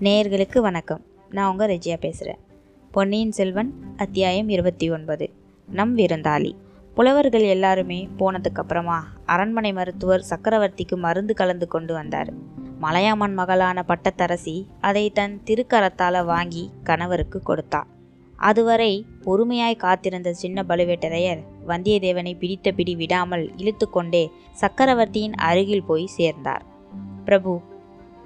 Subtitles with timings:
[0.00, 1.02] நேயர்களுக்கு வணக்கம்.
[1.30, 2.38] நான் உங்கள் ரெஜியா பேசுகிறேன்
[2.92, 5.30] பொன்னியின் செல்வன் அத்தியாயம் இருபத்தி ஒன்பது.
[5.66, 6.54] நம் விருந்தாளி.
[6.94, 12.32] புலவர்கள் எல்லாருமே போனதுக்கப்புறமா அரண்மனை மருத்துவர் சக்கரவர்த்திக்கு மருந்து கலந்து கொண்டு வந்தார்.
[12.80, 17.86] மலையாமன் மகளான பட்டத்தரசி அதை தன் திருக்கரத்தால் வாங்கி கணவருக்கு கொடுத்தார்
[18.36, 26.64] அதுவரை பொறுமையாய் காத்திருந்த சின்ன பழுவேட்டரையர் வந்தியத்தேவனை பிடித்த பிடி விடாமல் இழுத்து கொண்டே சக்கரவர்த்தியின் அருகில் போய் சேர்ந்தார்.
[27.24, 27.62] பிரபு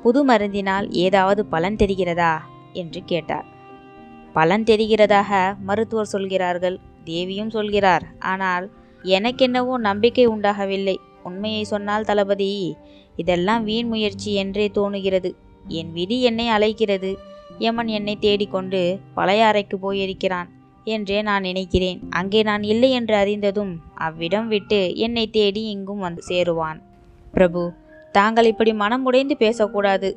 [0.03, 2.33] புது மருந்தினால் ஏதாவது பலன் தெரிகிறதா?
[2.73, 3.47] என்று கேட்டார்.
[4.33, 5.31] பலன் தெரிகிறதாக
[5.65, 6.77] மருத்துவர் சொல்கிறார்கள்.
[7.05, 8.05] தேவியும் சொல்கிறார்.
[8.19, 8.67] ஆனால்
[9.05, 10.97] எனக்கென்னவோ நம்பிக்கை உண்டாகவில்லை.
[11.23, 12.77] உண்மையை சொன்னால் தளபதி
[13.17, 15.31] இதெல்லாம் வீண் முயற்சி என்றே தோணுகிறது.
[15.69, 17.11] என் விதி என்னை அழைக்கிறது.
[17.59, 18.81] யமன் என்னை தேடிக்கொண்டு
[19.17, 20.49] பழையாறைக்கு போயிருக்கிறான்
[20.85, 21.99] என்றே நான் நினைக்கிறேன்.
[22.11, 26.79] அங்கே நான் இல்லை என்று அறிந்ததும் அவ்விடம் விட்டு என்னை தேடி இங்கும் வந்து சேருவான்.
[27.35, 27.63] பிரபு
[28.15, 30.09] தாங்கள் இப்படி மனம் உடைந்து பேசக்கூடாது.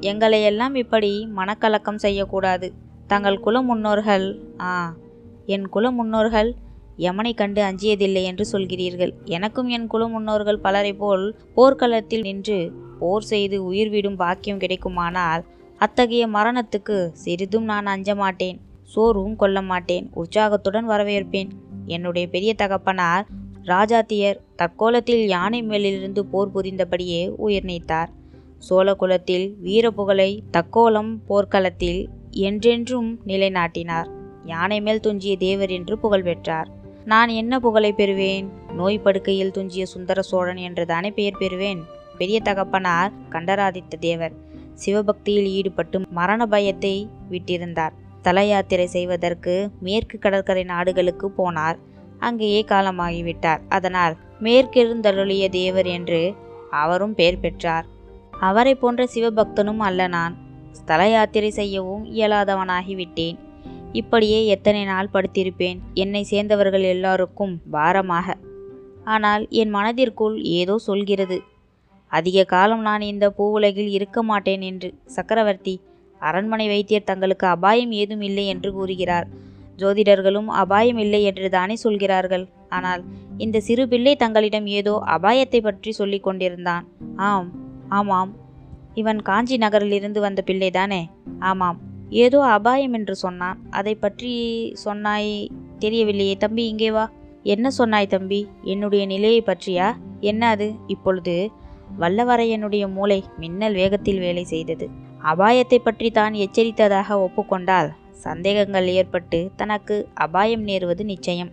[0.00, 2.72] எங்களையெல்லாம் இப்படி மனக்கலக்கம் செய்யக்கூடாது.
[3.06, 4.26] தங்கள் குல முன்னோர்கள்
[4.60, 4.94] ஆ
[5.46, 6.50] என் குல முன்னோர்கள்
[6.98, 9.12] யமனை கண்டு அஞ்சியதில்லை என்று சொல்கிறீர்கள்.
[9.24, 12.58] எனக்கும் என் குல முன்னோர்கள் பலரை போல் போர்க்களத்தில் நின்று
[12.98, 15.42] போர் செய்து உயிர் விடும் பாக்கியம் கிடைக்குமானால்
[15.78, 18.58] அத்தகைய மரணத்துக்கு சிறிதும் நான் அஞ்ச மாட்டேன்.
[18.82, 20.06] சோர்வும் கொள்ள மாட்டேன்.
[20.14, 21.50] உற்சாகத்துடன் வரவேற்பேன்.
[21.86, 23.26] என்னுடைய பெரிய தகப்பனார்
[23.66, 28.10] ராஜாத்தியர் தற்கோலத்தில் யானை மேலிருந்து போர் புரிந்தபடியே உயிர் நீத்தார்.
[28.68, 34.08] சோழகுலத்தில் வீரப்புகழை தக்கோலம் போர்க்களத்தில் என்றென்றும் நிலைநாட்டினார்.
[34.44, 36.68] யானை மேல் துஞ்சிய தேவர் என்று புகழ் பெற்றார்.
[37.04, 38.46] நான் என்ன புகழை பெறுவேன்?
[38.72, 41.80] நோய் படுக்கையில் துஞ்சிய சுந்தர சோழன் என்று தானே பெயர் பெறுவேன்?
[42.18, 44.32] பெரிய தகப்பனார் கண்டராதித்த தேவர்
[44.74, 47.94] சிவபக்தியில் ஈடுபட்டு மரண பயத்தை விட்டிருந்தார்.
[48.22, 51.78] தல யாத்திரை செய்வதற்கு மேற்கு கடற்கரை நாடுகளுக்கு போனார்.
[52.20, 53.60] அங்கேயே காலமாகிவிட்டார்.
[53.68, 56.34] அதனால் மேற்கிருந்தருளிய தேவர் என்று
[56.70, 57.86] அவரும் பெயர் பெற்றார்.
[58.40, 60.34] அவரை போன்ற சிவபக்தனும் அல்ல நான்.
[60.70, 63.38] ஸ்தல யாத்திரை செய்யவும் இயலாதவனாகிவிட்டேன்.
[63.92, 65.78] இப்படியே எத்தனை நாள் படுத்திருப்பேன்.
[65.94, 68.36] என்னை சேர்ந்தவர்கள் எல்லாருக்கும் பாரமாக.
[69.04, 71.38] ஆனால் என் மனதிற்குள் ஏதோ சொல்கிறது.
[72.12, 74.88] அதிக காலம் நான் இந்த பூவுலகில் இருக்க மாட்டேன் என்று.
[75.06, 75.74] சக்கரவர்த்தி
[76.20, 79.28] அரண்மனை வைத்தியர் தங்களுக்கு அபாயம் ஏதும் இல்லை என்று கூறுகிறார்.
[79.80, 82.44] ஜோதிடர்களும் அபாயம் இல்லை என்று தானே சொல்கிறார்கள்.
[82.68, 83.02] ஆனால்
[83.36, 86.84] இந்த சிறு பிள்ளை தங்களிடம் ஏதோ அபாயத்தை பற்றி சொல்லிக் கொண்டிருந்தான்.
[87.28, 87.48] ஆம்
[87.88, 88.32] ஆமாம்.
[88.94, 91.02] இவன் காஞ்சி நகரிலிருந்து வந்த பிள்ளைதானே
[91.38, 91.78] ஆமாம்.
[92.24, 93.58] ஏதோ அபாயம் என்று சொன்னான்.
[93.70, 94.32] அதை பற்றி
[94.84, 95.32] சொன்னாய்
[95.78, 97.04] தெரியவில்லையே தம்பி இங்கே வா.
[97.42, 98.40] என்ன சொன்னாய் தம்பி?
[98.64, 99.86] என்னுடைய நிலையை பற்றியா?
[100.20, 100.66] என்ன அது?
[100.86, 101.34] இப்பொழுது
[102.00, 104.86] வல்லவரையனுடைய மூளை மின்னல் வேகத்தில் வேலை செய்தது.
[105.22, 107.90] அபாயத்தை பற்றி தான் எச்சரித்ததாக ஒப்புக்கொண்டால்
[108.26, 111.50] சந்தேகங்கள் ஏற்பட்டு தனக்கு அபாயம் நேருவது நிச்சயம்.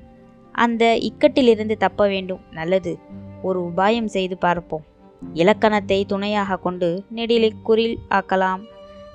[0.55, 2.41] அந்த இக்கட்டிலிருந்து தப்ப வேண்டும்.
[2.51, 2.93] நல்லது.
[3.47, 4.85] ஒரு உபாயம் செய்து பார்ப்போம்.
[5.33, 8.61] இலக்கணத்தை துணையாக கொண்டு நெடிலை குறில் ஆக்கலாம்.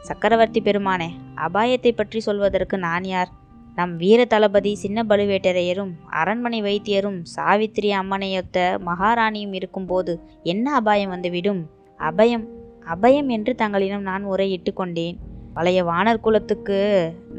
[0.09, 1.09] சக்கரவர்த்தி பெருமானே
[1.47, 3.31] அபாயத்தை பற்றி சொல்வதற்கு நான் யார்?
[3.77, 8.59] நம் வீர தளபதி சின்ன பழுவேட்டரையரும் அரண்மனை வைத்தியரும் சாவித்திரி அம்மனையொத்த
[8.89, 10.15] மகாராணியும் இருக்கும்போது
[10.53, 11.63] என்ன அபாயம் வந்துவிடும்?
[12.01, 12.45] அபயம்
[12.95, 15.19] அபயம் என்று தங்களிடம் நான் உரையிட்டு கொண்டேன்
[15.55, 16.79] பழைய வானர் குலத்துக்கு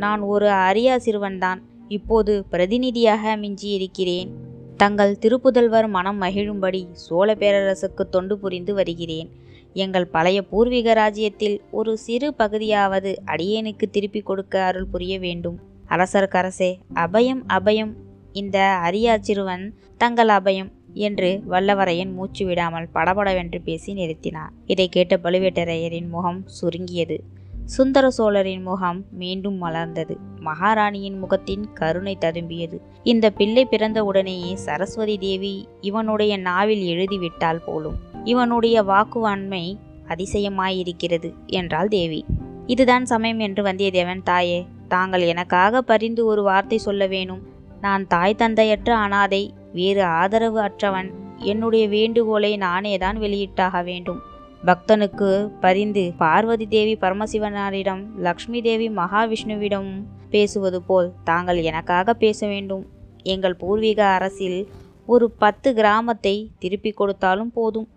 [0.03, 4.31] நான் ஒரு அரியா சிறுவன்தான் இப்போது பிரதிநிதியாக மிஞ்சி இருக்கிறேன்
[4.77, 9.29] தங்கள் திருப்புதல்வர் மனம் மகிழும்படி சோழ பேரரசுக்கு தொண்டு புரிந்து வருகிறேன்.
[9.73, 15.57] எங்கள் பழைய பூர்வீக ராஜ்யத்தில் ஒரு சிறு பகுதியாவது அடியேனுக்கு திருப்பி கொடுக்க அருள் புரிய வேண்டும்.
[15.89, 16.71] அரசர்க்கரசே
[17.05, 17.93] அபயம் அபயம்.
[18.41, 19.65] இந்த அரியா சிறுவன்
[19.97, 20.71] தங்கள் அபயம்
[21.07, 27.17] என்று வல்லவரையன் மூச்சு விடாமல் படபடவென்று பேசி நிறுத்தினார் இதை கேட்ட பழுவேட்டரையரின் முகம் சுருங்கியது.
[27.65, 30.15] சுந்தர சோழரின் முகம் மீண்டும் மலர்ந்தது.
[30.39, 32.77] மகாராணியின் முகத்தின் கருணை ததும்பியது.
[33.03, 37.95] இந்த பிள்ளை பிறந்த உடனேயே சரஸ்வதி தேவி இவனுடைய நாவில் எழுதிவிட்டால் போலும்.
[38.23, 42.25] இவனுடைய வாக்குவாண்மை அதிசயமாயிருக்கிறது என்றாள் தேவி.
[42.65, 47.41] இதுதான் சமயம் என்று வந்தியத்தேவன் தாயே தாங்கள் எனக்காக பரிந்து ஒரு வார்த்தை சொல்ல வேணும்.
[47.81, 51.11] நான் தாய் தந்தையற்ற அனாதை வேறு ஆதரவு அற்றவன்.
[51.37, 54.21] என்னுடைய வேண்டுகோளை நானே தான் வெளியிட்டாக வேண்டும்.
[54.67, 55.29] பக்தனுக்கு
[55.59, 59.89] பரிந்து பார்வதி தேவி பரமசிவனாரிடம் லக்ஷ்மி தேவி மகாவிஷ்ணுவிடம்
[60.29, 62.85] பேசுவது போல் தாங்கள் எனக்காக பேச வேண்டும்.
[63.23, 64.59] எங்கள் பூர்வீக அரசில்
[65.05, 67.87] ஒரு பத்து கிராமத்தை திருப்பி கொடுத்தாலும் போதும்.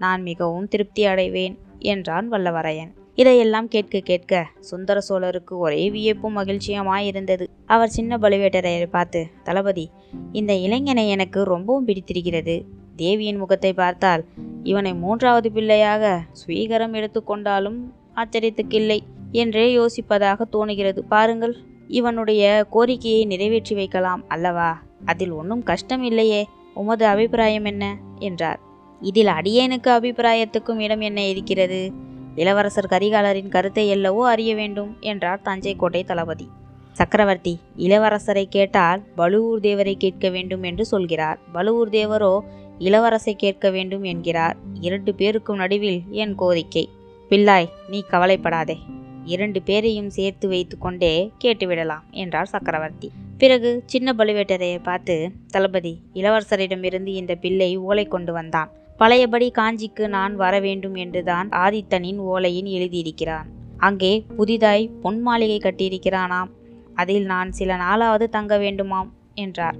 [0.00, 1.54] நான் மிகவும் திருப்தி அடைவேன்
[1.92, 2.90] என்றான் வல்லவரையன்.
[3.14, 7.46] இதையெல்லாம் கேட்க கேட்க சுந்தர சோழருக்கு ஒரே வியப்பும் மகிழ்ச்சியுமாயிருந்தது.
[7.66, 9.86] அவர் சின்ன பழுவேட்டரையரை பார்த்து தளபதி
[10.32, 12.58] இந்த இளைஞனை எனக்கு ரொம்பவும் பிடித்திருக்கிறது.
[12.96, 14.24] தேவியின் முகத்தை பார்த்தால்
[14.66, 16.04] இவனை மூன்றாவது பிள்ளையாக
[16.40, 17.78] ஸ்வீகரம் எடுத்துக்கொண்டாலும்
[18.14, 18.98] ஆச்சரியத்துக்கில்லை
[19.32, 21.00] என்றே யோசிப்பதாக தோணுகிறது.
[21.08, 21.54] பாருங்கள்
[21.88, 24.70] இவனுடைய கோரிக்கையை நிறைவேற்றி வைக்கலாம் அல்லவா?
[25.04, 26.42] அதில் ஒன்றும் கஷ்டம் இல்லையே.
[26.74, 27.84] உமது அபிப்பிராயம் என்ன?
[28.18, 28.60] என்றார்.
[29.00, 31.80] இதில் அடியேனுக்கு அபிப்பிராயத்துக்கும் இடம் என்ன இருக்கிறது?
[32.34, 36.46] இளவரசர் கரிகாலரின் கருத்தை எல்லவோ அறிய வேண்டும் என்றார் தஞ்சை கோட்டை தளபதி.
[36.92, 41.38] சக்கரவர்த்தி இளவரசரை கேட்டால் பழுவூர் தேவரை கேட்க வேண்டும் என்று சொல்கிறார்.
[41.52, 42.34] பலுவூர் தேவரோ
[42.78, 44.56] இளவரசை கேட்க வேண்டும் என்கிறார்.
[44.80, 46.88] இரண்டு பேருக்கும் நடுவில் என் கோரிக்கை.
[47.30, 48.76] பிள்ளாய் நீ கவலைப்படாதே.
[49.24, 53.10] இரண்டு பேரையும் சேர்த்து வைத்து கொண்டே கேட்டுவிடலாம் என்றார் சக்கரவர்த்தி.
[53.38, 58.70] பிறகு சின்ன பழுவேட்டரையை பார்த்து தளபதி இளவரசரிடமிருந்து இந்த பிள்ளை ஓலை கொண்டு வந்தான்.
[58.96, 63.48] பழையபடி காஞ்சிக்கு நான் வர வேண்டும் என்றுதான் ஆதித்தனின் ஓலையின் எழுதியிருக்கிறான்.
[63.78, 66.50] அங்கே புதிதாய் பொன் மாளிகை கட்டியிருக்கிறானாம்.
[66.94, 69.76] அதில் நான் சில நாளாவது தங்க வேண்டுமாம் என்றார்.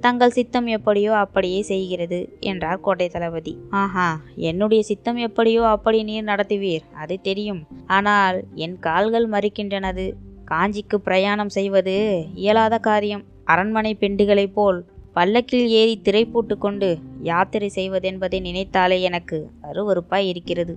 [0.00, 3.52] தங்கள் சித்தம் எப்படியோ அப்படியே செய்கிறது என்றார் கோட்டை தளபதி.
[3.82, 4.08] ஆஹா
[4.50, 7.62] என்னுடைய சித்தம் எப்படியோ அப்படி நீர் நடத்துவீர் அது தெரியும்.
[7.86, 10.06] ஆனால் என் கால்கள் மறுக்கின்றனது
[10.50, 11.96] காஞ்சிக்கு பிரயாணம் செய்வது
[12.34, 13.24] இயலாத காரியம்.
[13.44, 14.78] அரண்மனை பெண்டுகளைப் போல்
[15.16, 16.22] பல்லக்கில் ஏறி திரை
[16.58, 16.90] கொண்டு
[17.22, 19.38] யாத்திரை செய்வதென்பதை நினைத்தாலே எனக்கு
[19.70, 20.76] அருவறுப்பாய் இருக்கிறது.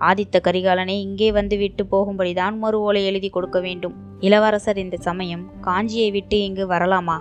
[0.00, 3.96] ஆதித்த கரிகாலனை இங்கே வந்து விட்டு போகும்படிதான் மறு ஓலை எழுதி கொடுக்க வேண்டும்.
[4.20, 7.16] இளவரசர் இந்த சமயம் காஞ்சியை விட்டு இங்கு வரலாமா?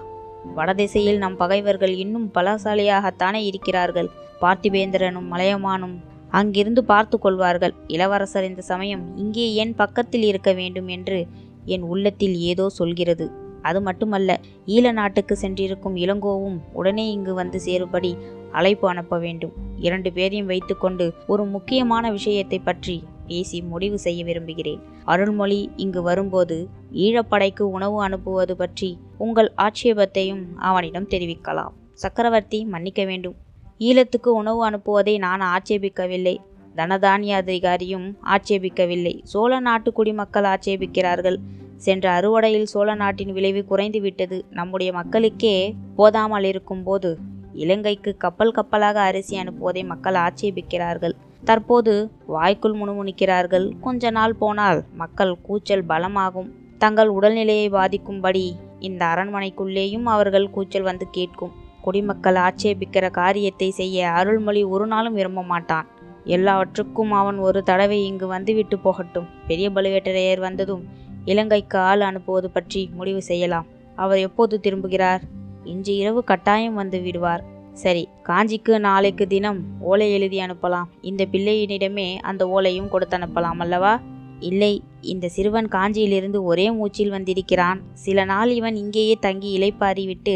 [0.55, 4.09] வடதிசையில் நம் பகைவர்கள் இன்னும் பலசாலியாகத்தானே இருக்கிறார்கள்.
[4.41, 5.95] பார்த்திபேந்திரனும் மலையமானும்
[6.31, 7.73] அங்கிருந்து பார்த்து கொள்வார்கள்.
[7.87, 11.19] இளவரசர் இந்த சமயம் இங்கே என் பக்கத்தில் இருக்க வேண்டும் என்று
[11.65, 13.27] என் உள்ளத்தில் ஏதோ சொல்கிறது.
[13.61, 18.11] அது மட்டுமல்ல ஈழ நாட்டுக்கு சென்றிருக்கும் இளங்கோவும் உடனே இங்கு வந்து சேரும்படி
[18.51, 19.53] அழைப்பு அனுப்ப வேண்டும்.
[19.77, 24.83] இரண்டு பேரையும் வைத்துக்கொண்டு ஒரு முக்கியமான விஷயத்தை பற்றி பேசி முடிவு செய்ய விரும்புகிறேன்.
[25.11, 26.57] அருள்மொழி இங்கு வரும்போது
[27.05, 31.73] ஈழப்படைக்கு உணவு அனுப்புவது பற்றி உங்கள் ஆட்சேபத்தையும் அவனிடம் தெரிவிக்கலாம்.
[31.93, 33.37] சக்கரவர்த்தி மன்னிக்க வேண்டும்.
[33.79, 36.35] ஈழத்துக்கு உணவு அனுப்புவதை நான் ஆட்சேபிக்கவில்லை.
[36.75, 39.13] தனதானிய அதிகாரியும் ஆட்சேபிக்கவில்லை.
[39.23, 41.37] சோழ நாட்டு குடிமக்கள் ஆட்சேபிக்கிறார்கள்.
[41.85, 45.55] சென்ற அறுவடையில் சோழ நாட்டின் விளைவு குறைந்து விட்டது நம்முடைய மக்களுக்கே
[45.95, 47.09] போதாமல் இருக்கும்போது
[47.63, 51.15] இலங்கைக்கு கப்பல் கப்பலாக அரிசி அனுப்புவதை மக்கள் ஆட்சேபிக்கிறார்கள்.
[51.43, 53.79] தற்போது வாய்க்குள் முணுமுணுக்கிறார்கள்.
[53.81, 56.49] கொஞ்ச நாள் போனால் மக்கள் கூச்சல் பலமாகும்.
[56.77, 61.53] தங்கள் உடல்நிலையை பாதிக்கும்படி இந்த அரண்மனைக்குள்ளேயும் அவர்கள் கூச்சல் வந்து கேட்கும்.
[61.81, 65.87] குடிமக்கள் ஆட்சேபிக்கிற காரியத்தை செய்ய அருள்மொழி ஒரு நாளும் விரும்ப மாட்டான்.
[66.25, 69.27] எல்லாவற்றுக்கும் அவன் ஒரு தடவை இங்கு வந்துவிட்டு போகட்டும்.
[69.47, 70.83] பெரிய பழுவேட்டரையர் வந்ததும்
[71.25, 73.65] இலங்கைக்கு ஆள் அனுப்புவது பற்றி முடிவு செய்யலாம்.
[73.95, 75.21] அவர் எப்போது திரும்புகிறார்?
[75.63, 77.43] இன்று இரவு கட்டாயம் வந்து விடுவார்.
[77.81, 80.87] சரி காஞ்சிக்கு நாளைக்கு தினம் ஓலை எழுதி அனுப்பலாம்.
[81.01, 83.93] இந்த பிள்ளையினிடமே அந்த ஓலையும் கொடுத்து அனுப்பலாம் அல்லவா?
[84.39, 87.79] இல்லை இந்த சிறுவன் காஞ்சியிலிருந்து ஒரே மூச்சில் வந்திருக்கிறான்.
[87.93, 90.35] சில நாள் இவன் இங்கேயே தங்கி இலைப்பாரிவிட்டு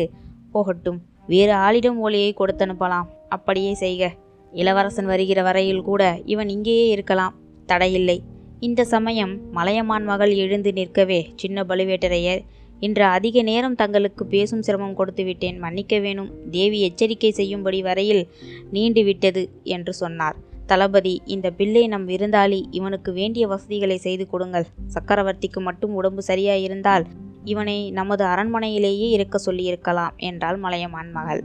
[0.52, 1.00] போகட்டும்.
[1.28, 3.08] வேறு ஆளிடம் ஓலையை கொடுத்து அனுப்பலாம்.
[3.30, 4.14] அப்படியே செய்க.
[4.52, 7.36] இளவரசன் வருகிற வரையில் கூட இவன் இங்கேயே இருக்கலாம்.
[7.66, 8.18] தடையில்லை.
[8.60, 12.42] இந்த சமயம் மலையமான் மகள் எழுந்து நிற்கவே சின்ன பழுவேட்டரையர்
[12.82, 15.58] இன்று அதிக நேரம் தங்களுக்கு பேசும் சிரமம் கொடுத்து விட்டேன்.
[15.60, 16.32] மன்னிக்க வேணும்.
[16.52, 18.24] தேவி எச்சரிக்கை செய்யும்படி வரையில்
[18.72, 20.38] நீண்டு விட்டது என்று சொன்னார்.
[20.66, 22.60] தளபதி இந்த பிள்ளை நம் விருந்தாளி.
[22.72, 24.68] இவனுக்கு வேண்டிய வசதிகளை செய்து கொடுங்கள்.
[24.94, 27.06] சக்கரவர்த்திக்கு மட்டும் உடம்பு சரியாயிருந்தால்
[27.44, 31.44] இவனை நமது அரண்மனையிலேயே இருக்க சொல்லியிருக்கலாம் என்றாள் மலையமான் மகள்.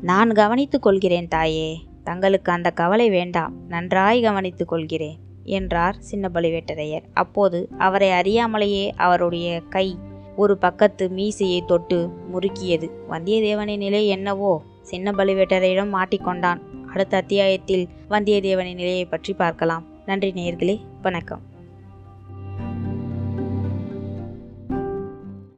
[0.00, 1.70] நான் கவனித்துக் கொள்கிறேன் தாயே.
[2.04, 3.54] தங்களுக்கு அந்த கவலை வேண்டாம்.
[3.68, 5.18] நன்றாய் கவனித்துக் கொள்கிறேன்
[5.56, 9.86] என்றார் சின்ன பழுவேட்டரையர் அப்போது அவரை அறியாமலேயே அவருடைய கை
[10.38, 11.98] ஒரு பக்கத்து மீசையை தொட்டு
[12.32, 12.86] முறுக்கியது.
[13.10, 14.52] வந்தியத்தேவனின் நிலை என்னவோ?
[14.82, 16.60] சின்ன பழுவேட்டரையிடம் மாட்டிக்கொண்டான்
[16.92, 19.84] அடுத்த அத்தியாயத்தில் வந்தியத்தேவனின் நிலையை பற்றி பார்க்கலாம்.
[20.06, 21.42] நன்றி நேர்களே வணக்கம்.